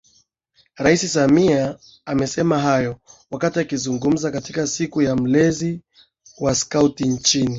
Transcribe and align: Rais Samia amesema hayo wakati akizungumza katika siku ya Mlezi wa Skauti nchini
Rais 0.75 0.95
Samia 1.13 1.79
amesema 2.05 2.59
hayo 2.59 2.99
wakati 3.31 3.59
akizungumza 3.59 4.31
katika 4.31 4.67
siku 4.67 5.01
ya 5.01 5.15
Mlezi 5.15 5.81
wa 6.39 6.55
Skauti 6.55 7.03
nchini 7.07 7.49